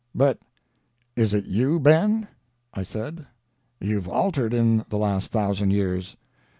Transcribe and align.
"'But 0.15 0.39
is 1.15 1.31
it 1.31 1.45
you, 1.45 1.79
Ben?' 1.79 2.27
I 2.73 2.81
said. 2.81 3.27
'You've 3.79 4.07
altered 4.09 4.51
in 4.51 4.83
the 4.89 4.97
last 4.97 5.29
thousand 5.31 5.69
years.' 5.73 6.17